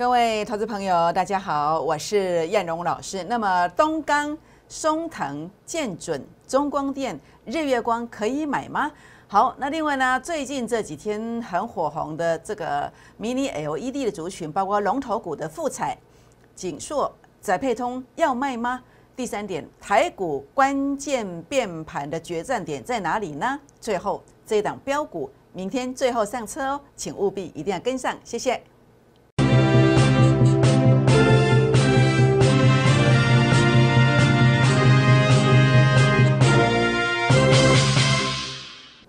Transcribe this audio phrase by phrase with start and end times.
[0.00, 3.22] 各位投资朋友，大家好，我是燕荣老师。
[3.24, 4.34] 那么东钢、
[4.66, 8.90] 松藤、建准、中光电、日月光可以买吗？
[9.28, 12.90] 好，那另外呢，最近这几天很火红的这个
[13.20, 15.98] mini LED 的族群，包括龙头股的富彩、
[16.54, 17.12] 景硕、
[17.42, 18.82] 载配通要卖吗？
[19.14, 23.60] 第三点，台股关键变盘的决战点在哪里呢？
[23.78, 28.62] 最后这档标股，明天最后上车哦，请务必一定要跟上，谢谢。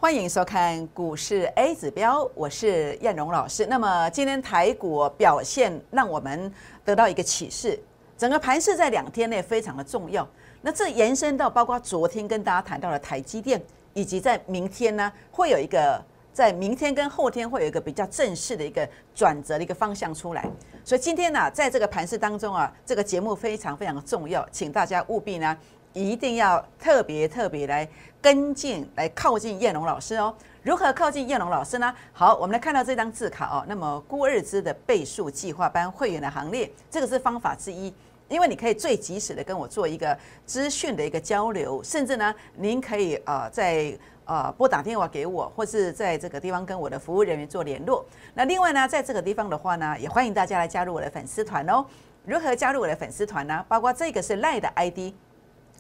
[0.01, 3.67] 欢迎收看股市 A 指标，我是燕荣老师。
[3.67, 6.51] 那么今天台股表现让我们
[6.83, 7.79] 得到一个启示，
[8.17, 10.27] 整个盘势在两天内非常的重要。
[10.63, 13.61] 那这延伸到包括昨天跟大家谈到的台积电，
[13.93, 20.49] 以及在明天呢会有一个在明天跟后天会有一个比较正式的一个转折的一个方向出来。
[20.83, 25.55] 所以今天呢，在这个盘势当中啊，这个节目非常非常的重要，请大家务必呢
[25.93, 27.87] 一定要特别特别来。
[28.21, 31.91] 跟进来靠近叶龙老师哦，如何靠近叶龙老师呢？
[32.13, 33.65] 好，我们来看到这张字卡哦。
[33.67, 37.91] 那么估二支的倍数计划班会员的行列，这个是方法之一，
[38.27, 43.91] 因为你可以最及时的跟我做一个资讯的一个交流，甚至呢，您可以呃在
[44.25, 48.05] 呃拨打电话给我，或是在这个地方跟我的服务人员做联络。
[48.35, 51.83] 那另外呢，在这个地方的话呢，也欢迎大家来加入我的粉丝团哦。
[52.23, 53.65] 如何加入我的粉丝团呢？
[53.67, 55.11] 包括这个是赖的 ID。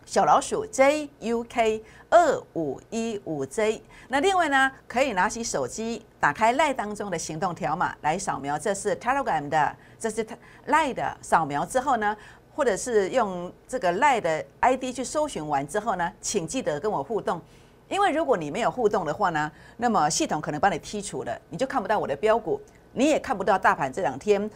[0.05, 10.25] 小老鼠 JUK 二五一五 J，那另外呢，可以拿起手机，打开赖当中的行动条码来扫描，这是 Telegram 的，这是
[10.65, 12.17] 赖的扫描之后呢，
[12.53, 17.39] 或者是用这个赖的 ID 去搜寻完之后呢，请记得跟我互动，
[17.87, 22.59] 因为如果你没有互动的话呢，那么系统可能把你剔除了，你就看不到我的标股，
[22.91, 24.49] 你也看不到大盘这两天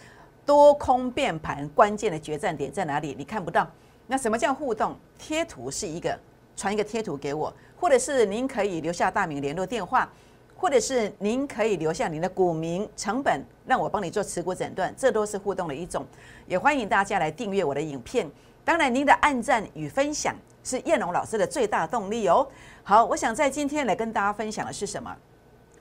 [0.46, 3.66] 多空变盘关键的决战点在哪里，你看不到。
[4.08, 4.96] 那什么叫互动？
[5.18, 6.18] 贴图是一个，
[6.56, 10.12] 传一个贴图给我，或者是您可以留下大名、联络电话，
[10.56, 16.06] 或者是您可以留下您的股名、成本，让我帮你做持股诊断，这都是互动的一种。
[16.46, 18.30] 也欢迎大家来订阅我的影片。
[18.64, 22.48] 当然，您的按赞与分享是叶龙老师的最大动力哦。
[22.84, 25.16] 好，我想在今天来跟大家分享的是什么？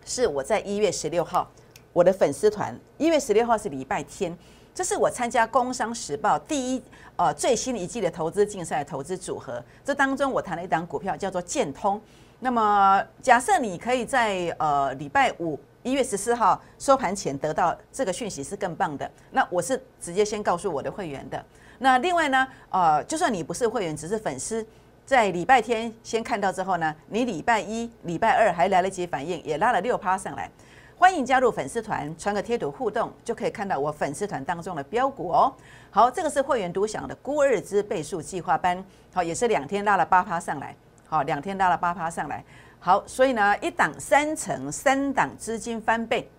[0.05, 1.51] 是我在一月十六号
[1.93, 4.37] 我的粉丝团，一月十六号是礼拜天。
[4.75, 6.83] 这是我参加《工商时报》第一
[7.15, 12.01] 呃最新一季的投资竞赛投资组合，这当中我谈了一档股票叫做建通。
[12.41, 19.09] 那么假设你可以在呃礼拜五一月十四号收盘前得到这个讯息是更棒的。
[19.31, 21.43] 那我是直接先告诉我的会员的。
[21.79, 24.67] 那另外呢，呃，就算你不是会员，只是粉丝，
[25.07, 30.51] 在礼拜天先看到之后呢，你礼拜一、礼拜二还来得及反应，也拉了六趴上来。
[30.97, 35.53] 欢迎加入粉丝团，传个贴图互动，就可以看到我粉丝团当中的标股哦。
[35.91, 38.83] 好，这个是会员独享的孤日之倍数计划班，
[39.13, 40.75] 好，也是两天拉了八趴上来，
[41.07, 42.45] 好，两天拉了八趴上来，
[42.79, 46.31] 好，所以呢，一档三成，三档资金翻倍。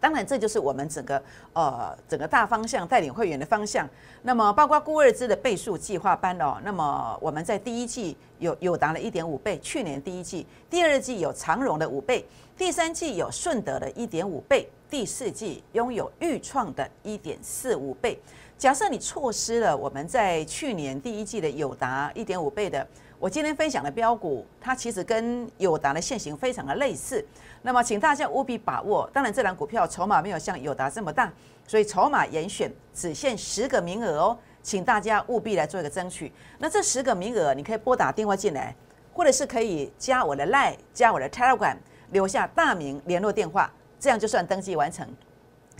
[0.00, 1.22] 当然，这就是我们整个
[1.52, 3.88] 呃整个大方向带领会员的方向。
[4.22, 12.24] 那么，包括孤二支的倍数计划班哦，那么我们在第一季有有达了一点五倍，去年第一季、第二季有长荣的五倍，
[12.56, 18.18] 第三季有顺德的一点五倍，第四季拥有豫创的一点四五倍。
[18.56, 22.86] 假设你错失了我们在去年第一季的有达一点五倍的。
[23.20, 27.24] 我今天分享的标股，它其实跟友达的现形非常的类似，
[27.62, 29.10] 那么请大家务必把握。
[29.12, 31.32] 当然，这档股票筹码没有像友达这么大，
[31.66, 36.32] 所以筹码严选，只限十个名额哦，请大家务必来做一个争取。
[36.58, 38.72] 那这十个名额，你可以拨打电话进来，
[39.12, 41.76] 或者是可以加我的 Line，加我的 Telegram，
[42.10, 43.68] 留下大名、联络电话，
[43.98, 45.04] 这样就算登记完成。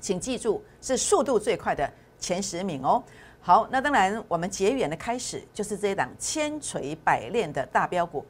[0.00, 1.88] 请记住，是速度最快的
[2.18, 3.00] 前十名哦。
[3.40, 8.24] 好，那当然，我们结缘的开始就是这一档千锤百炼的大标股。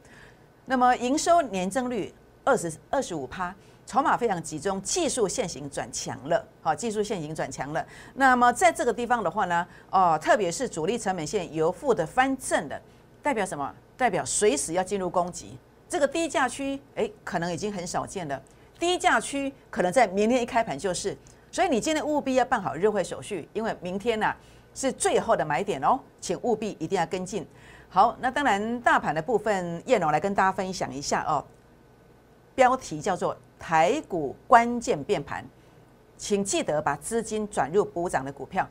[0.65, 2.13] 那么营收年增率
[2.45, 3.53] 二十二十五趴，
[3.85, 6.47] 筹码非常集中，技术线型转强了。
[6.61, 7.85] 好，技术线型转强了。
[8.13, 12.81] 那么在这个地方的话呢，哦，特别是主力成本线由负的翻正的，
[13.21, 13.75] 代表什么？
[13.97, 15.57] 代表随时要进入攻击。
[15.89, 18.41] 这个低价区，哎，可能已经很少见了。
[18.79, 21.17] 低价区可能在明天一开盘就是。
[21.51, 24.33] 所以你今天务必要办好日会手续，因为明天呢。
[24.79, 27.45] 是最后的买点哦，请务必一定要跟进。
[27.89, 31.43] 好，那当然大盘的部分，叶龙来跟大家分享一下哦。
[32.55, 35.43] 标题叫做“台股关键变盘”，
[36.15, 38.65] 请记得把资金转入补涨的股票。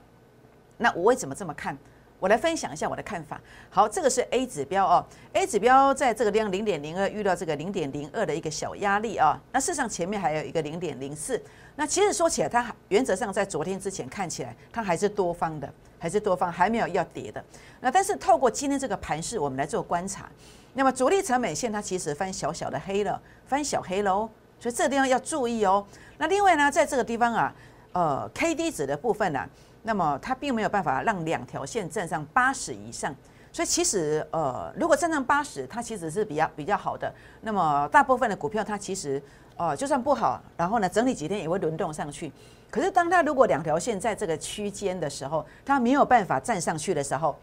[0.78, 1.76] 那我为什么这么看？
[2.18, 3.38] 我来分享一下我的看法。
[3.68, 5.04] 好，这个是 A 指标哦
[5.34, 9.38] ，A 指标在这个地方零点零二遇到这个零点零二的一个小压力啊。
[9.52, 11.40] 那事实上前面还有一个零点零四。
[11.76, 17.42] 那其实说起来，它原则上在昨天之前看起来它还是多方的，还是多方，还没有要跌的。
[17.80, 20.28] 那但是透过今天这个盘势，我们来做观察。
[20.74, 24.30] 那么主力成本线它其实翻小小的黑了，翻小黑了哦，
[24.60, 25.84] 所以这个地方要注意哦。
[26.18, 27.54] 那另外呢，在这个地方啊，
[27.92, 29.44] 呃，K D 值的部分呢。
[29.84, 33.14] 那么它并没有办法让两条线站上八十以上，
[33.52, 37.10] 所以其实呃，如果站上八十，它其实是比较比较好的。
[37.42, 39.22] 那么大部分的股票它其实
[39.56, 42.30] 呃就算不好，然后呢整理几天也会轮动上去。
[42.70, 47.38] 可是当它如果两条线在这个区间的时候，它没有办法站上去的时候，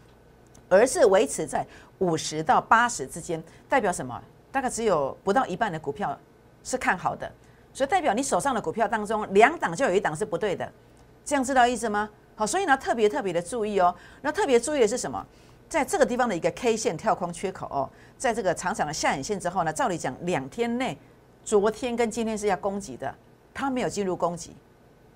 [0.68, 1.66] 而是维持在
[1.98, 4.22] 五十到八十之间，代表什么？
[4.52, 6.18] 大概只有不到一半的股票
[6.64, 7.30] 是看好的，
[7.72, 10.70] 所以代表你手上的股票当中两档就有一档是不对的，
[11.24, 12.08] 这样知道意思吗？
[12.36, 13.94] 好，所以呢，特别特别的注意哦。
[14.22, 15.26] 那特别注意的是什么？
[15.68, 20.96] 在这个地方的一个 K 线跳空缺口哦，在这个长长的下影线之后呢，照理讲两天内，
[21.44, 23.12] 昨天跟今天是要攻击的，
[23.52, 24.54] 它没有进入攻击，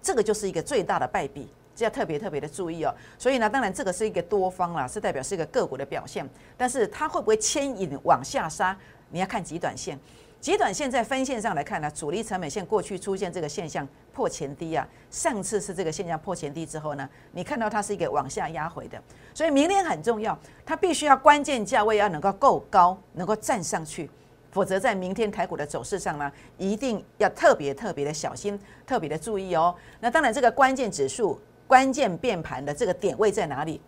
[0.03, 2.95] 这个就是一个最大的败笔，这要特别特别的注意哦。
[3.19, 8.77] 所以呢，当然这个是一个多方啦，是代表是一个个股的表现，但是它会不会牵引往下杀？
[9.11, 9.99] 你要看极短线。
[10.41, 18.99] 极短线在分线上来看呢，主力成本线过去出现这个现象破前低啊，上次是这个现象破前低之后呢，你看到它是一个往下压回的，
[19.35, 24.09] 所以明天很重要，它必须要关键价位要能够够高，能够站上去，
[24.51, 29.75] 否则在明天台股的走势上呢，一定要特别特别的小心，特别的注意哦。
[30.01, 33.81] 那当然，这个关键指数、关键变盘的这个点位在哪里？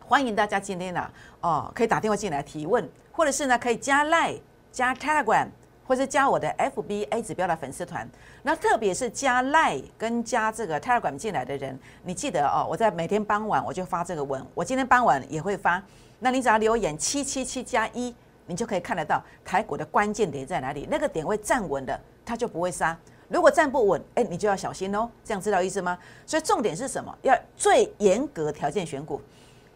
[0.00, 1.10] 欢迎大家今天呢，
[1.40, 4.40] 哦，可以打电话进来提问，或者是呢，可以加 Line、
[4.72, 5.48] 加 Telegram。
[5.86, 8.06] 或是加我的 FBA 指标的粉丝团，
[8.42, 15.82] 那特别是加 Line 跟加这个 Telegram 进来的人，你记得哦，我在每天傍晚我就发这个文，我今天傍晚也会发。
[16.18, 18.14] 那你只要留言七七七加一，
[18.48, 22.96] 你就可以看得到台股的关键点在哪里，那个点位站稳的，它就不会杀；
[23.28, 25.08] 如果站不稳，哎，你就要小心哦。
[25.22, 25.96] 这样知道意思吗？
[26.26, 27.16] 所以重点是什么？
[27.22, 29.20] 要最严格条件选股。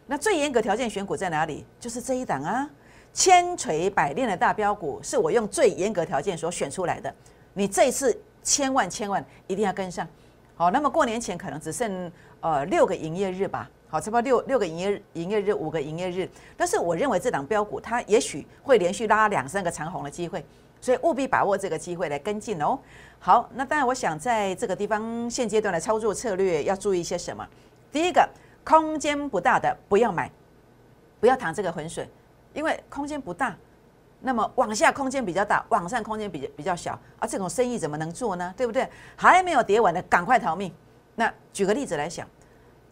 [0.07, 1.65] 那最严格条件选股在哪里？
[1.79, 2.69] 就是这一档啊。
[3.13, 7.13] 千锤百炼的大标股是我用最严格条件所选出来的，
[7.53, 10.07] 你这一次千万千万一定要跟上。
[10.55, 16.27] 好，那么过年前可能只剩呃六个营业日吧，好，差不多六六个营业营业日，五个营业日。
[16.57, 20.43] 但是我认为这档标股它也许会连续拉两三个长红的机会，
[20.81, 22.79] 所以务必把握这个机会来跟进哦。
[23.19, 27.47] 好，那当然我想在这个地方现阶段的操作策略要注意一些什么？
[27.91, 28.27] 第一个，
[28.63, 30.27] 空间不大的不要买，
[31.19, 32.09] 不要淌这个浑水。
[32.55, 33.55] 因为空间不大，
[34.21, 38.51] 那么往下空间比较大，往上空间比比较小，啊，这种生意怎么能做呢？
[38.57, 38.89] 对不对？
[39.15, 40.73] 还没有跌完的，赶快逃命。
[41.13, 42.27] 那举个例子来讲，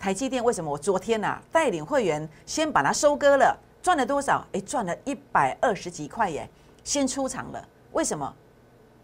[0.01, 4.44] 台积电为什么我昨天呐带领会员先把它收割了，赚了多少？
[4.51, 6.50] 哎，赚了一百二十几块耶，
[6.83, 7.63] 先出场了。
[7.92, 8.33] 为什么？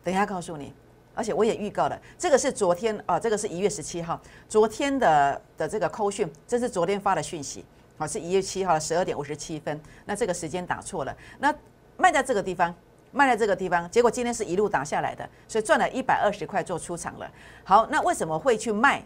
[0.04, 0.74] 等一下告诉你。
[1.14, 7.64] 而且我也预告了，这个是昨天啊，这个是一月十七号，昨天的的这个扣讯，这是昨天发的讯息。
[8.00, 11.16] 好，是一月七号十二点五十七分，那这个时间打错了。
[11.38, 11.54] 那
[11.96, 12.74] 卖在这个地方，
[13.12, 17.32] 卖在这个地方，结果今天是一路打下来的，所以赚了一百二十块做出场了。
[17.64, 19.04] 好，那为什么会去卖？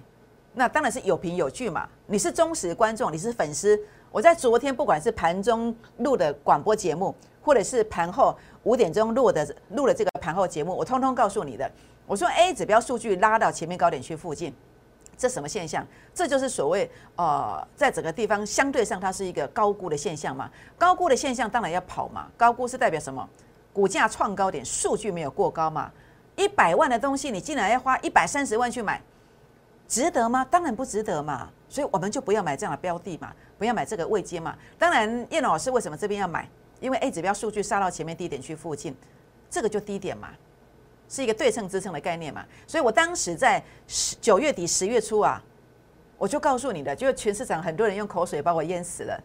[0.53, 1.87] 那当然是有凭有据嘛。
[2.07, 3.79] 你是忠实观众，你是粉丝。
[4.11, 11.69] 我在昨天不管是盘中录的广播节目，或者是盘后五点钟录的录了这个盘后节目，我通通告诉你的。
[12.05, 14.53] 我说 A 指标数据拉到前面高点区附近。
[15.17, 15.85] 这什么现象？
[16.15, 20.49] 这就是所谓呃，在整个地方相对上它是一个高估的现象嘛。
[20.79, 22.27] 高估的现象当然要跑嘛。
[22.35, 23.29] 高估是代表什么？
[23.71, 25.91] 股价创高点，数据没有过高嘛。
[26.35, 28.99] 一百万的东西，你竟然要花一百三十万去买，
[29.91, 30.47] 值得吗？
[30.49, 31.51] 当然不值得嘛。
[31.67, 34.57] 所以我们就不要买这样的标的嘛，不要买这个位阶嘛。
[34.79, 36.47] 当然，叶老师为什么这边要买？
[36.79, 38.95] 因为 A 指标数据杀到前面低点去附近，
[39.49, 40.29] 这个就低点嘛。
[41.09, 45.43] 是一个对称支撑的概念嘛，所以我当时在十九月底十月初啊，
[46.17, 49.21] 我就告诉你的，就是全市场很多人用口水把我淹死了，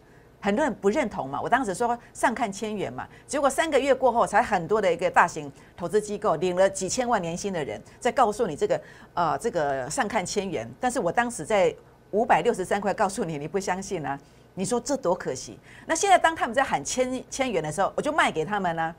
[0.47, 1.41] 很多人不认同嘛。
[1.41, 8.81] 我当时说上看千元嘛，结果三个月过后，才很多的一个大型投资机构领了几千万年薪的人在告诉你这个
[9.13, 11.75] 呃这个上看千元，但是我当时在
[12.11, 14.17] 五百六十三块告诉你，你不相信啊？
[14.53, 15.59] 你说这多可惜？
[15.85, 18.95] 那现在当他们在喊千千元的时候，我就卖给他们呢。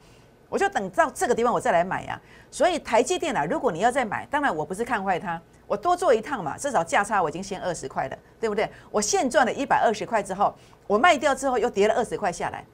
[0.49, 8.71] 我就等到这个地方我再来买呀，所以台积电啊，如果你要再买，当然我不是看坏它，我多做一趟嘛，至少价差我已经先二十块了，对不对？
[8.91, 10.55] 我现赚了一百二十块之后，
[10.87, 12.65] 我卖掉之后又跌了二十块下来，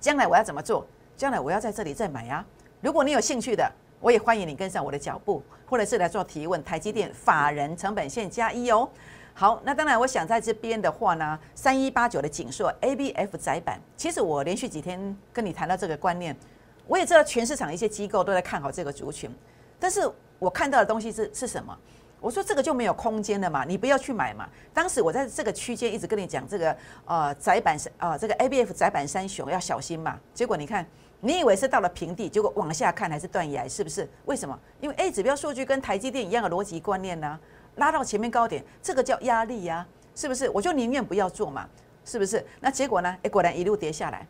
[0.00, 0.86] 将来我要怎么做？
[1.16, 2.44] 将来我要在这里再买呀。
[2.80, 6.62] 如果你有兴趣的，我也欢迎你跟上我的脚步，或者是来做提问。
[6.64, 8.88] 台积电法人成本线加一哦。
[9.32, 16.36] 好，那当然，我想在这边的话呢，三一八九的景硕 A B F 窄板，其实我连续几天跟你谈到这个观念，
[16.86, 19.30] 我也知道全市场一些机构都在看好这个族群，
[19.78, 21.76] 但是我看到的东西是是什么？
[22.20, 24.48] 我说这个就没有空间了嘛，你不要去买嘛。
[24.72, 30.86] 当时我在这个区间一直跟你讲这个呃窄板呃这个 A B F 窄板三雄要小心嘛，结果你看。
[31.20, 34.06] 你以为是到了平地，结果往下看还是断崖，是不是？
[34.26, 34.60] 为什么？
[34.78, 37.40] 因为 A 指标数据跟台积电一样的逻辑观念呢，
[37.76, 40.50] 拉到前面高点，这个叫压力呀，是不是？
[40.50, 41.66] 我就宁愿不要做嘛，
[42.04, 42.44] 是不是？
[42.60, 43.16] 那结果呢？
[43.22, 44.26] 哎，果然一路跌下来。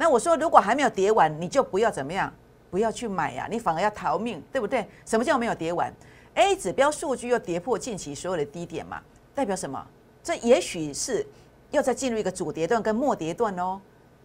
[0.00, 2.32] 那我说，如果还没有跌完，你就不要怎么样，
[2.70, 4.86] 不要去买呀，你反而要逃命，对不对？
[5.04, 5.92] 什么叫没有跌完
[6.34, 9.02] ？A 指标数据又跌破近期所有的低点嘛，
[9.34, 9.84] 代表什么？
[10.22, 11.26] 这也许是
[11.72, 13.80] 要再进入一个主跌段跟末跌段哦。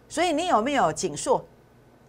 [0.08, 1.44] 所以你有没有紧缩？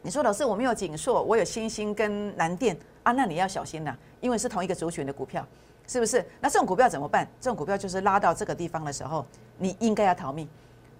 [0.03, 5.43] 你说老师，我没有紧缩，我有星星跟南电啊，那你要小心了，因为是同一个族群的股票，
[5.87, 6.23] 是不是？
[6.39, 7.27] 那这种股票怎么办？
[7.41, 9.25] 这种股票就是拉到这个地方的时候，
[9.57, 10.47] 你应该要逃命。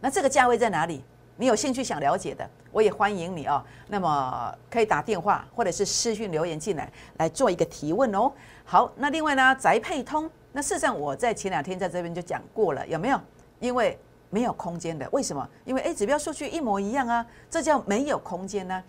[0.02, 1.04] 那这个价位在哪里？
[1.38, 3.64] 你有兴趣想了解的，我也欢迎你哦。
[3.88, 8.32] 那么可以打电话或者是私讯留言进来，来做一个提问哦。
[8.64, 13.20] 好，那另外呢，宅配通，那事实上我在前两天在这边就讲过了，有没有？
[13.60, 13.98] 因为
[14.30, 15.48] 没有空间的，为什么？
[15.66, 18.84] 因为 A 指标数据一模一样啊，这叫没有空间呢。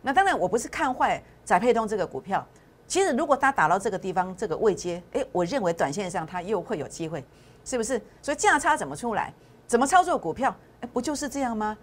[0.00, 2.44] 那当然，我不是看坏宅配通这个股票。
[2.86, 7.24] 其实如果它打到这个地方，这个位阶，诶，我认为短线上它又会有机会，
[7.64, 8.00] 是不是？
[8.20, 9.32] 所以价差怎么出来？
[9.66, 10.54] 怎么操作股票？
[10.80, 11.76] 诶，不就是这样吗？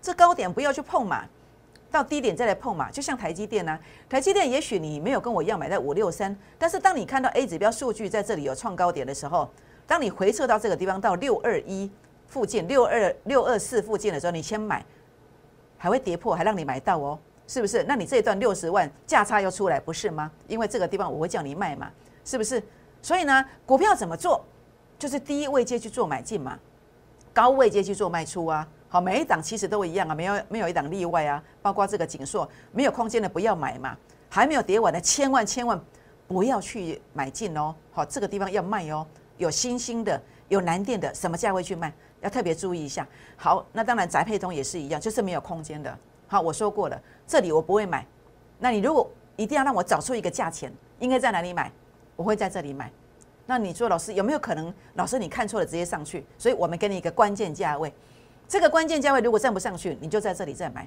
[0.00, 1.24] 这高点不要去碰嘛，
[1.90, 2.90] 到低点再来碰嘛。
[2.90, 3.78] 就像台积电呢，
[4.08, 9.50] 台积电也许你没有跟我一样买在五六三，但是当你看到 A 指标数据在这里有创高点的时候，
[9.86, 11.90] 当你回撤到这个地方到六二一。
[12.28, 14.84] 附近六二六二四附近的时候，你先买，
[15.78, 17.16] 还会跌破，还让你买到哦，
[17.46, 17.84] 是不是？
[17.84, 20.28] 那你这一段六十万价差又出来，不是吗？
[20.48, 21.88] 因为这个地方我会叫你卖嘛，
[22.24, 22.60] 是不是？
[23.00, 24.44] 所以呢，股票怎么做？
[24.98, 26.58] 就是第一位阶去做买进嘛，
[27.36, 28.66] 高位阶去做卖出啊。
[28.88, 31.42] 好，每一档其实都一样啊，没有没有一档例外啊。
[31.60, 33.94] 包括这个锦硕，没有空间的不要买嘛，
[34.30, 35.78] 还没有跌完的千万千万
[36.26, 37.74] 不要去买进哦。
[37.92, 41.92] 好，这个地方要卖哦，有新兴的，有蓝电的，什么价位去卖？
[42.22, 43.06] 要特别注意一下。
[43.36, 45.94] 好，那当然宅配通也是一样，就是没有空间的。
[46.26, 48.06] 好，我说过了，这里我不会买。
[48.58, 51.70] 那你如果一定要让我找出一个价钱，应该在哪里买？
[52.14, 52.90] 我会在这里买。
[53.46, 54.72] 那你说老师有没有可能？
[54.94, 56.26] 老师你看错了，直接上去。
[56.36, 57.92] 所以我们给你一个关键价位。
[58.48, 60.86] 这个关键价位如果站不上去，你就在这里再买，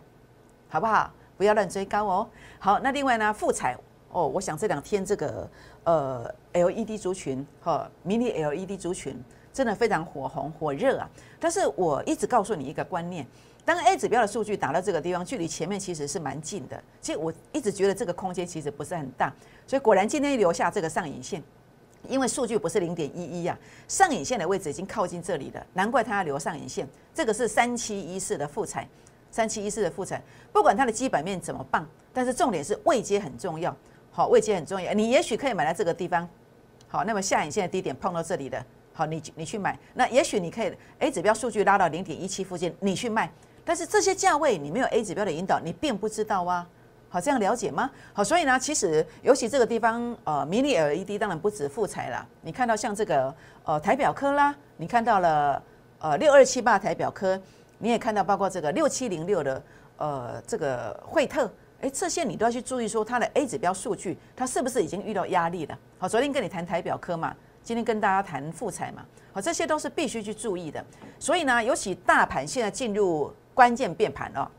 [0.67, 1.11] 好不好？
[1.37, 2.29] 不要乱追高哦。
[2.59, 3.77] 好，那另外呢，富彩
[4.11, 5.49] 哦，我想这两天这个
[5.83, 9.21] 呃 LED 族群和 Mini LED 族群。
[9.51, 11.09] 真的非常火红火热啊！
[11.39, 13.25] 但是我一直告诉你一个观念：
[13.65, 16.81] 当 A 指标的数据打到这个地方，距离前面其实是蛮近的。
[17.01, 19.33] 其实我一直觉得这个空间其实不是很大，
[19.65, 21.43] 所以果然今天留下这个上影线，
[22.07, 26.87] 因为数据不是零点一一呀，上影线的位置已经靠近这里了，难怪它要留上影线。
[27.13, 28.87] 这个是三七一四的复彩，
[29.29, 30.21] 三七一四的复彩，
[30.53, 33.75] 不管它的基本面怎么棒，但是重点是位阶很重要。
[34.11, 36.27] 好，位阶很重要，你也许可以买在这个地方。
[36.87, 38.63] 好，那么下影线的低点碰到这里的。
[38.93, 43.31] 好，你你去买，那也许你可以 A 指标数据拉到零点一七附近，你去卖。
[43.63, 46.67] 但是这些价位你没有 A 指标的引导，你并不知道啊。
[47.09, 47.89] 好，这样了解吗？
[48.13, 52.25] 好，所以呢，其实尤其这个地方，呃，Mini LED 当然不止富彩啦。
[52.41, 55.61] 你看到像这个呃台表科啦，你看到了
[55.99, 57.41] 呃六二七八台表科，
[57.79, 59.63] 你也看到包括这个六七零六的
[59.97, 61.51] 呃这个惠特，
[61.81, 65.77] 哎，这些你都要去注意说它的 A 指标数据，它是不是已经遇到压力了？
[65.97, 67.35] 好，昨天跟你谈台表科嘛。
[67.61, 70.83] 今天跟大家谈复彩嘛，好，这些都是必须去注意的。
[71.19, 74.49] 所以呢，尤其大盘现在进入关键变盘了。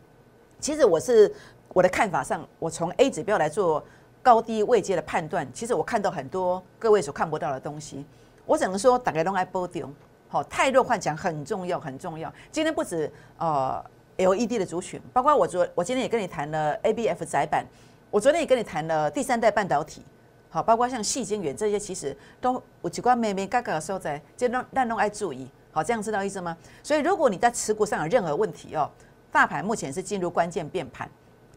[0.61, 1.35] 其实我是
[1.73, 3.85] 我的看法上，我从 A 指标来做
[4.23, 5.47] 高低位阶的判断。
[5.53, 8.05] 其实我看到很多各位所看不到的东西。
[8.45, 9.89] 我只能说，打开龙爱波丢，
[10.29, 12.33] 好，太弱幻想很重要，很重要。
[12.51, 13.85] 今天不止呃
[14.17, 17.65] LED 的族群，包括我昨我今天也跟你谈了 ABF 窄板，
[18.11, 20.03] 我昨天也跟你谈了第三代半导体。
[20.49, 25.49] 好，包括像细晶圆这些，其实都有几关妹妹嘎嘎的时候在，就让让弄爱注意。
[25.71, 26.57] 好，这样知道意思吗？
[26.83, 28.91] 所以如果你在持股上有任何问题哦，
[29.31, 31.09] 大盘目前是进入关键变盘，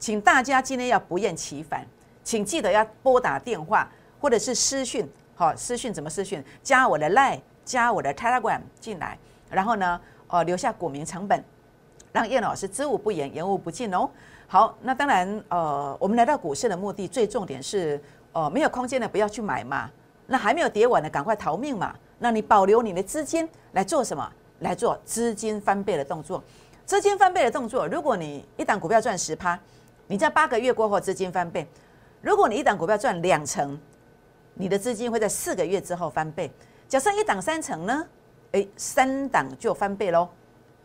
[0.04, 1.88] 请大家今天要不厌其烦，
[2.26, 5.10] 请记得要拨打电话或者是私讯。
[5.34, 6.44] 好，私讯怎么私讯？
[6.62, 9.18] 加我的 Line，加我的 Telegram 进来，
[9.50, 11.42] 然后呢，呃，留下股民成本，
[12.12, 14.10] 让叶老师知无不言，言无不尽哦。
[14.46, 17.98] 好，那当然，呃，我们来到股市的目的，最重点是。
[18.34, 19.90] 哦，没有空间的不要去买嘛。
[20.28, 21.96] 那还没有跌完的，赶快逃命嘛。
[22.20, 24.30] 那你保留你的资金来做什么？
[24.60, 26.44] 来做资金翻倍的动作。
[26.86, 29.58] 资金翻倍的动作，如果你一档股票赚十趴，
[30.14, 31.66] 你在八个月过后资金翻倍；
[32.22, 33.76] 如果你一档股票赚两成，
[34.54, 36.52] 你的资金会在四个月之后翻倍。
[36.88, 38.08] 假设一档三成呢？
[38.52, 40.30] 哎，三档就翻倍喽，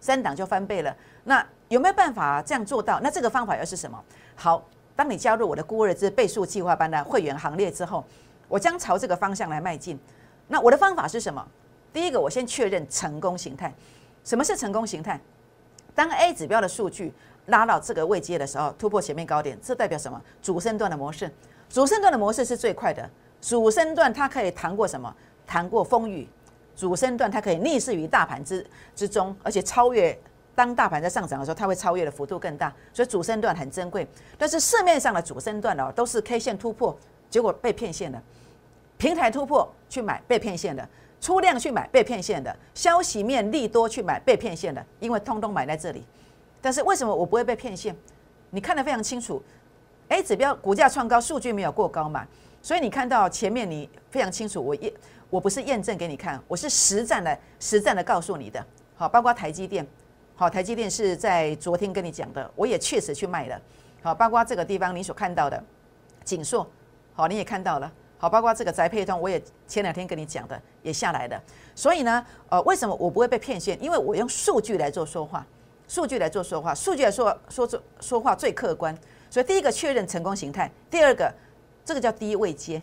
[0.00, 0.96] 三档就翻倍了。
[1.24, 2.98] 那有没有办法这样做到？
[3.00, 4.02] 那这个方法又是什么？
[4.34, 4.66] 好，
[4.96, 8.02] 当你加入我的孤儿之倍数计划班的会员行列之后，
[8.48, 10.00] 我将朝这个方向来迈进。
[10.46, 11.46] 那我的方法是什么？
[11.92, 13.74] 第一个，我先确认成功形态。
[14.24, 15.20] 什么是成功形态？
[15.94, 17.12] 当 A 指标的数据
[17.48, 20.18] 拉到这个位阶的时候，突破前面高点，这代表什么？
[20.40, 21.30] 主升段的模式，
[21.68, 23.08] 主升段的模式是最快的。
[23.40, 25.14] 主升段它可以弹过什么？
[25.46, 26.28] 弹过风雨。
[26.76, 28.64] 主升段它可以逆势于大盘之
[28.94, 30.16] 之中，而且超越。
[30.54, 32.72] 当大盘在上涨的时候，它会超越的幅度更大。
[32.92, 34.06] 所以主升段很珍贵。
[34.36, 36.96] 但是市面上的主升段哦，都是 K 线突破，
[37.30, 38.20] 结果被骗线的。
[38.96, 40.88] 平台突破去买被骗线的，
[41.20, 46.04] 出量去买被骗线的，消息面利多去买被骗线的，因为通通买在这里。
[46.60, 47.94] 但是为什么我不会被骗线？
[48.50, 49.42] 你看得非常清楚
[50.08, 52.26] ，A 指标股价创高，数据没有过高嘛？
[52.62, 54.92] 所以你看到前面你非常清楚，我验
[55.30, 58.64] 我不是验证给你看，我是实战的实战的告诉你的。
[58.96, 59.86] 好，包括台积电，
[60.34, 63.60] 好，台积电是在昨天跟你讲的，我也确实去卖了。
[64.02, 65.62] 好，包括这个地方你所看到的
[66.24, 66.66] 锦硕，
[67.14, 67.92] 好，你也看到了。
[68.16, 71.40] 好，包括这个宅配通，我也前两天跟你讲的也下来的。
[71.74, 73.80] 所以呢，呃，为什么我不会被骗线？
[73.80, 75.46] 因为我用数据来做说话，
[75.88, 78.96] 数据来做说话，数据来说说说说话最客观。
[79.30, 81.32] 所以第一个确认成功形态，第二个
[81.84, 82.80] 这个叫低位接，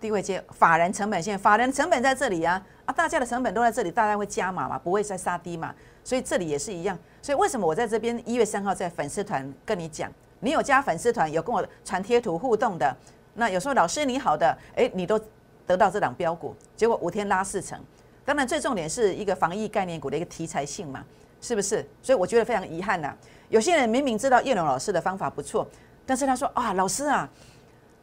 [0.00, 5.74] 低位接法人成本线，法人成本在这里啊啊，大家的成本都在这里，大家会加码嘛，不会再杀低嘛。
[6.04, 6.98] 所以这里也是一样。
[7.20, 12.96] 所以为什么我在这边一月三号在粉丝团跟你讲，你有加粉丝团，有跟我传贴图互动的。
[13.34, 15.20] 那有时候老师你好的，哎，你都
[15.66, 17.78] 得到这档标股，结果五天拉四成。
[18.24, 21.04] 当然最重点是一个防疫概念股的一个题材性嘛，
[21.42, 21.86] 是不是？
[22.00, 23.14] 所以我觉得非常遗憾呐。
[23.50, 25.68] 有些人明明知道叶龙老师的方法不错，
[26.06, 27.28] 但是他说啊，老师啊，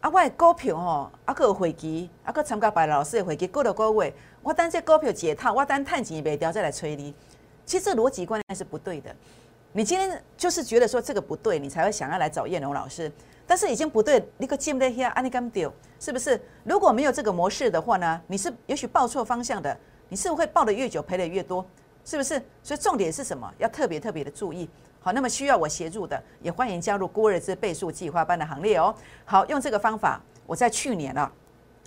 [0.01, 7.15] 啊，我股票吼，啊个回击，啊个参加白老师的回击，过了过位，我等这股票解套，我等探钱卖掉再来催你。
[7.65, 9.15] 其实这逻辑观念是不对的。
[9.71, 13.11] 你今天就是觉得说这个不对，你才会想要来找叶龙老师。
[13.47, 16.39] 但是已经不对，你个进不得下，安尼咁丢，是不是？
[16.63, 19.75] 如果没有这个模式的话呢，你是也许报错方向的，
[20.07, 21.65] 你是不是会报的越久赔的越多？
[22.05, 22.41] 是不是？
[22.63, 23.51] 所以重点是什么？
[23.57, 24.69] 要特别特别的注意。
[24.99, 28.93] 好，那么需要我协助的，也欢迎加入孤儿之倍数计划班的行列哦。
[29.25, 31.31] 好，用这个方法，我在去年啊，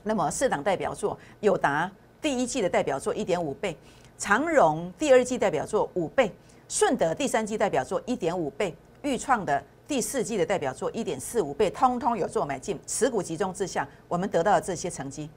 [0.04, 3.76] 那么四档代表作，友达第一季的代表作一点五倍，
[4.16, 6.32] 长荣第二季代表作五倍，
[6.68, 9.62] 顺德第三季代表作一点五倍，豫创的。
[9.88, 15.28] 第四季的代表作一点四五倍，通通有做买进，持股集中之下，我们得到了这些成绩，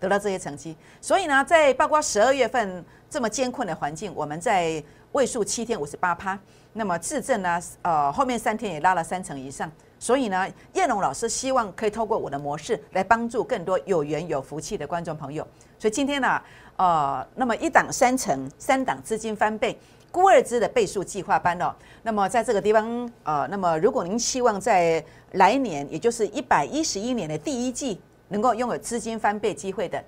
[0.00, 0.76] 得到这些成绩。
[1.00, 6.38] 所以呢，在包括十二月份这么艰困的环境，我们在位数七天五十八趴，
[6.72, 9.70] 那么自证呢，呃，后面三天也拉了三成以上。
[9.98, 15.46] 所以呢，叶龙老师希望可以透过我的模式来帮助更多有缘有福气的观众朋友。
[15.78, 16.40] 所以今天呢，
[16.76, 19.78] 呃，那么一档三成，三档资金翻倍。
[20.10, 28.00] 孤二支的倍数计划班哦，那么在这个地方呃，那么如果您希望在来年，也就是一百一十一年的第一季，
[28.34, 30.04] 能够拥有资金翻倍机会的，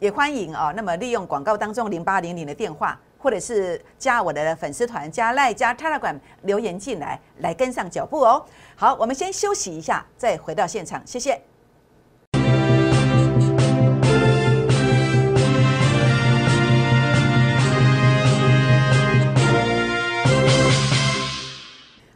[0.00, 0.70] 也欢迎啊。
[0.76, 8.44] 那么利用广告当中零八零零的电话，或者是加我的粉丝团，加赖加 Telegram 留言进来，来跟上脚步哦。
[8.76, 11.40] 好，我们先休息一下，再回到现场，谢谢。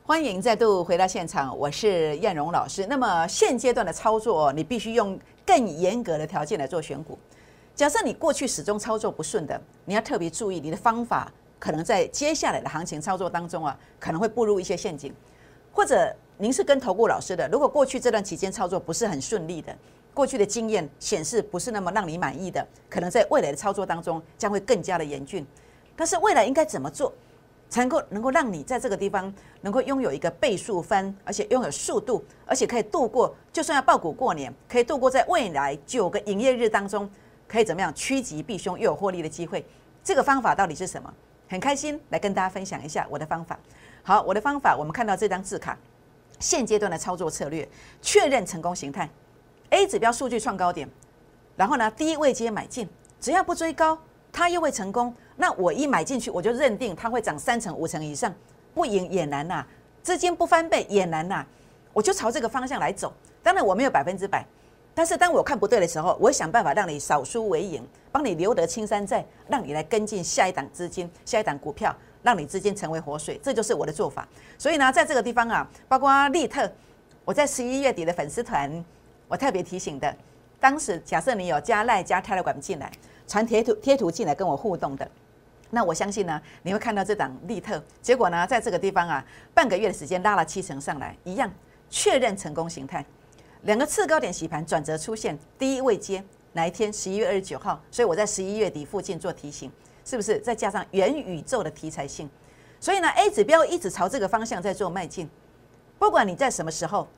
[0.07, 2.87] 欢迎再度回到现场，我是燕荣老师。
[2.87, 7.19] 那么现阶段的操作，你必须用更严格的条件来做选股。
[7.75, 15.13] 假设你过去始终操作不顺的，你要特别注意，你的方法可能在接下来的行情操作当中啊，可能会步入一些陷阱。
[15.73, 19.77] 或者您是跟投顾老师的，如果过去这段期间操作不是很顺利的，
[20.13, 25.45] 过去的经验显示不是那么让你满意的，可能在未来的操作当中将会更加的严峻。
[25.97, 27.13] 但是未来应该怎么做？
[27.75, 37.11] 才能够能够让你在这个地方能够拥有一个倍数翻，而且拥有速度，而且可以度过，就算要爆股过年，可以度过在未来九个营业日当中，
[37.49, 39.67] 可以怎么样趋吉避凶又有获利的机会？
[40.05, 41.13] 这个方法到底是什么？
[41.49, 43.59] 很开心来跟大家分享一下我的方法。
[44.05, 45.77] 好，我的方法，我们看到这张字卡，
[46.39, 47.69] 现阶段的操作策略，
[48.01, 49.11] 确认成功形态
[49.71, 50.89] ，A 指标数据创高点，
[51.57, 52.89] 然后呢低位接买进，
[53.21, 53.99] 只要不追高，
[54.35, 55.15] 它又会成功。
[55.37, 58.35] 那我一买进去，我就认定它会涨三成五成以上，
[58.75, 59.65] 不赢也难呐，
[60.03, 61.47] 资金不翻倍也难呐，
[61.93, 63.13] 我就朝这个方向来走。
[63.43, 64.45] 当然我没有百分之百，
[64.95, 74.27] 但是当我看不对的时候，我想办法让你少输为赢，帮你留得青山在，让你来跟进下一档资金、下一档股票，让你资金成为活水，这就是我的做法。
[74.59, 76.71] 所以呢，在这个地方啊，包括利特，
[77.25, 78.85] 我在十一月底的粉丝团，
[79.29, 80.17] 我特别提醒的，
[80.59, 82.91] 当时假设你有加赖加泰勒管进来，
[83.27, 85.09] 传贴图贴图进来跟我互动的。
[85.71, 91.53] 那我相信呢，你会看到这档利特，结果呢，在这个地方啊，半个月的时间拉了七成上来，一样
[91.91, 93.05] 确认成功形态，
[93.63, 96.93] 两个次高点洗盘转折出现，第一位接哪一天？
[96.93, 99.69] 十一月二十九号，所以我在十一月底附近做提醒，
[100.05, 100.39] 是不是？
[100.39, 102.31] 再加上元宇宙的题材性，
[102.79, 105.29] 所以呢，A 指标一直朝这个方向在做迈进。
[105.99, 107.09] 不管你在什么时候，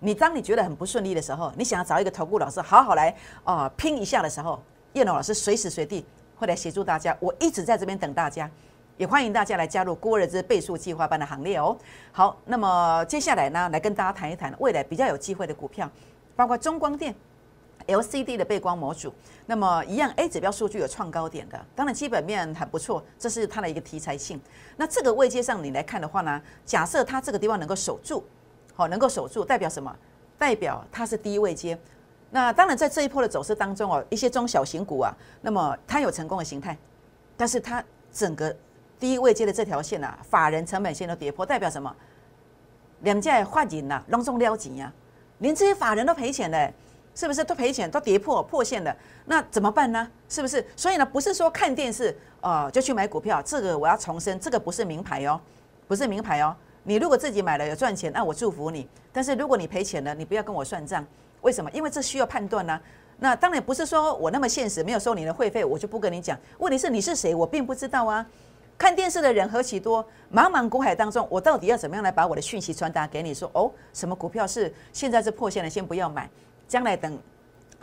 [0.00, 6.04] 你当你觉得很不顺利的时候，你想要找一个投顾老师好好来啊拼一下的时候，叶龙老师随时随地。
[6.38, 8.46] 会来协助大家，我一直在这边等大家，
[8.98, 11.74] 也欢迎大家来加入郭日之倍数计划班的行列哦。
[12.12, 15.90] 好，那么接下来呢，来跟大家谈一谈未来比较有机会的股票，
[16.36, 17.14] 包括中光电、
[17.86, 19.10] LCD 的背光模组。
[19.46, 24.38] 那么一样 A 指标数据有创高点的，当然基本面很不错，这是它的一个题材性。
[24.76, 28.22] 那这个位阶上你来看的话呢，假设它这个地方能够守住，
[28.74, 29.96] 好，能够守住，代表什么？
[30.36, 31.78] 代表它是低位阶。
[32.30, 36.76] 那当然，在这一波的走势当中哦，一些中小型股啊，那么它有成功的形态，
[37.36, 38.54] 但是它整个
[38.98, 41.94] 低位接的这条线啊，法人成本线都跌破，代表什么？
[43.02, 44.92] 两家也换银呐，隆重撩紧呀，
[45.38, 46.72] 连这些法人都赔钱了，
[47.14, 47.44] 是不是？
[47.44, 48.94] 都赔钱，都跌破破线了，
[49.26, 50.10] 那怎么办呢？
[50.28, 50.66] 是不是？
[50.74, 55.40] 所以呢，不是说看电视哦就去买股票，这个我要重申，这个不是名牌哦，
[55.86, 56.56] 不是名牌哦。
[56.82, 58.88] 你如果自己买了有赚钱，那我祝福你。
[59.12, 61.04] 但是如果你赔钱了，你不要跟我算账。
[61.46, 61.70] 为什么？
[61.70, 62.78] 因为这需要判断呢。
[63.20, 66.36] 那当然不是说我那么现实，没有收你的会费，我就不跟你讲。
[66.58, 68.26] 问题是你是谁，我并不知道啊。
[68.76, 70.04] 看电视的人何其多，
[70.34, 73.32] 茫茫股海当中，我到底要怎么样来把我的讯息传达给你？
[73.32, 76.28] 说哦，什么股票是现在是破线了，先不要买，
[76.66, 77.16] 将来等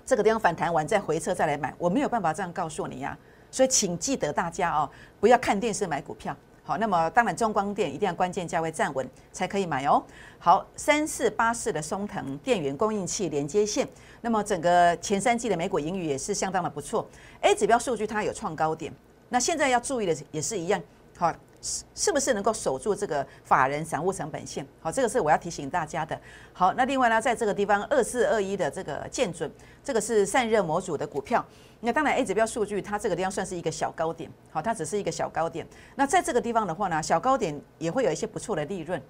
[0.06, 3.18] 这个地方反弹完再回撤再来买，我没有办法这样告诉你呀。
[3.50, 4.90] 所以请记得大家哦，
[5.22, 6.36] 不要看电视买股票。
[6.64, 10.02] 好，那么当然中光电一定要关键价位站稳才可以买哦。
[10.40, 13.88] 好，三四八四的松藤电源供应器连接线，
[14.22, 17.06] 那么整个前三季的美股盈余也是相当的不错。
[17.42, 18.94] A 指标数据它有创高点，
[19.28, 20.82] 那现在要注意的也是一样，
[21.18, 21.34] 好。
[21.64, 24.68] 是不是能够守住这个法人散户成本线？
[24.82, 26.20] 好，这个是我要提醒大家的。
[26.52, 29.50] 好，那另外呢，在这个地方二四二一的这个建准，
[29.82, 31.44] 这个是散热模组的股票。
[31.80, 35.66] 那当然 A 指标数据，它这个地方算是一个小高点，好，它只是一个小高点。
[35.96, 39.02] 那在这个地方的话呢，小高点也会有一些不错的利润。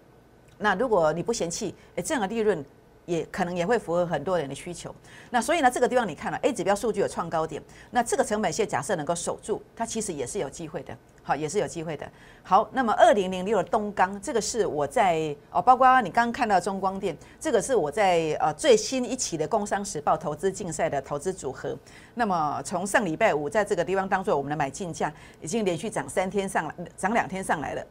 [0.59, 2.63] 那如果你不嫌弃，诶，这样的利润。
[3.05, 4.93] 也可能也会符合很多人的需求，
[5.29, 7.61] 那所以呢，这个地方你看了 A 指标数据有创高点，
[7.91, 12.09] 那这个成本线假设能够守住，它其实也是有机会的，好，也是有机会的。
[12.43, 21.77] 好，那么二零零六的东钢，这个是我在哦，包括你刚刚看到中光电，这个是我在呃最新一期的《工商时报》投资竞赛的投资组合。
[22.13, 25.11] 那么从上礼拜五在这个地方当做我们的买进价，
[25.41, 27.85] 已经连续涨三天上来，涨两天上来了。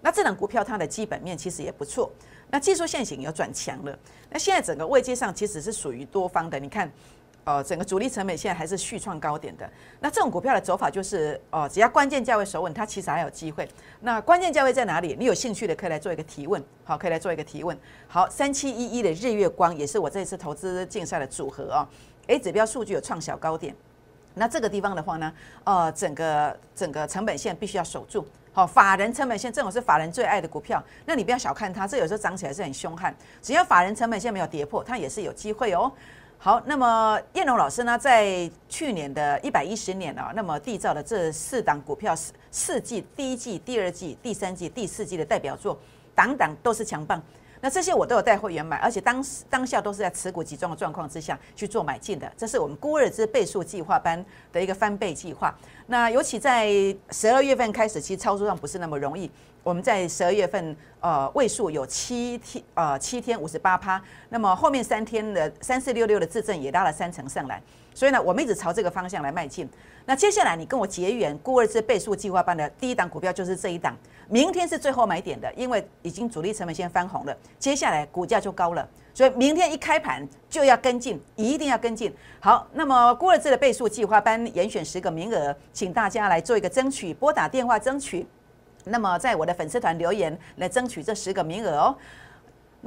[0.00, 2.10] 那这档股票它的基本面其实也不错。
[2.50, 3.98] 那技术线型有转强了，
[4.30, 6.58] 那现在整个位阶上其实是属于多方的。
[6.58, 6.90] 你看，
[7.44, 9.68] 呃，整个主力成本现在还是续创高点的。
[10.00, 13.68] 那这种股票的走法就是，哦，只要关键价位守稳，它其实还有机会。
[14.00, 15.16] 那关键价位在哪里？
[15.18, 17.76] 你有兴趣的可以来做一个提问，好，可以来做一个提问。
[18.06, 21.86] 好，三七一一的日月光也是我这次投资竞赛的组合哦。
[22.28, 23.74] A 指标数据有创小高点，
[24.34, 25.32] 那这个地方的话呢，
[25.64, 28.26] 呃，整个整个成本线必须要守住。
[28.52, 33.14] 好，法人成本线这种是法人最爱的股票，那你不要小看它，这有时候涨起来是很凶悍。
[33.42, 35.90] 只要法人成本线没有跌破，它也是有机会哦。
[36.38, 45.76] 好，那么燕龙老师呢，在去年的一百一十年啊，那么缔造的这四档股票四四季、第一季、第二季、第三季、第四季的代表作，
[46.14, 47.20] 档档都是强棒。
[47.64, 52.30] 那这些我都有带会员买，而且当时当下都是在持股集中的状况之下去做买进的。
[52.36, 54.22] 这是我们孤日之倍数计划班
[54.52, 55.56] 的一个翻倍计划。
[55.86, 56.68] 那尤其在
[57.10, 59.30] 十二月份开始，其实操作上不是那么容易。
[59.62, 63.98] 我们在十二月份，呃，位数有七天，呃，七天五十八趴。
[64.28, 67.62] 那么后面三天的三四六六的自证也拉了三成上来。
[67.94, 69.66] 所以呢，我们一直朝这个方向来迈进。
[70.04, 73.96] 那接下来你跟我结缘孤二之倍数计划班的第一档股票就是这一档，
[74.28, 82.12] 明天是最后买点的，因为已经主力成本先翻红了，接下来股价就高了，所以明天一开盘就要跟进，一定要跟进。
[82.40, 88.26] 好，那么孤二之的倍数计划班严选十个名额，请大家来做一个争取，拨打电话争取。
[88.86, 91.96] 那么在我的粉丝团留言来争取这十个名额哦。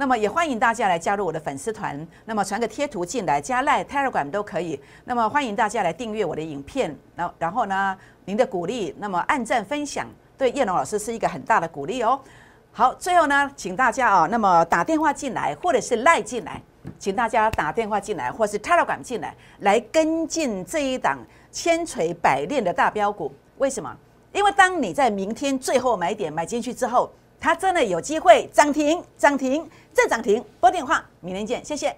[0.00, 4.80] 那么也欢迎大家来加入我的粉丝团，那么传个贴图进来，加赖 Telegram 都可以。
[5.04, 10.06] 那么欢迎大家来订阅我的影片，然然后呢，您的鼓励，那么按赞分享，
[10.36, 12.20] 对叶龙老师是一个很大的鼓励哦。
[12.70, 16.62] 好，最后呢，请大家啊，那么打电话进来，或者是赖进来，
[17.00, 21.18] 请大家打电话进来，或是 Telegram 进来，来跟进这一档
[21.50, 23.32] 千锤百炼的大标股。
[23.56, 23.92] 为什么？
[24.32, 27.10] 因为当你在明天最后买点买进去之后。
[27.40, 30.44] 它真的有机会涨停，涨停再涨停。
[30.60, 31.94] 拨电话，明天见，谢谢。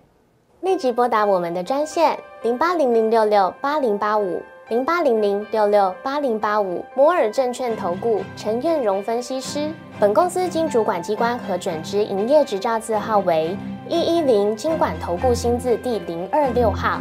[0.60, 4.42] 立即拨打我们的专线零八零零六六八零八五。
[4.68, 9.68] 零八零零六六八零八五摩尔证券投顾陈彦荣分析师。
[9.98, 13.56] 本公司经主管机关核准之营业执照字号为
[13.88, 17.00] 一一零金管投顾新字第零二六号。